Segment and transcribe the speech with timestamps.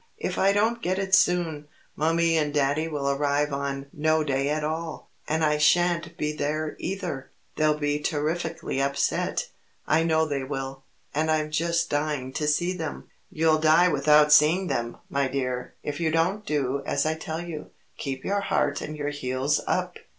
[0.17, 4.63] If I don't get it soon, Mummie and Daddy will arrive on no day at
[4.63, 7.29] all, and I shan't be there either.
[7.55, 9.49] They'll be terrifikly upset
[9.85, 10.81] I know they will.
[11.13, 15.99] And I'm just dying to see them." "You'll die without seeing them, my dear, if
[15.99, 17.69] you don't do as I tell you.
[17.97, 19.97] Keep your heart and your heels up."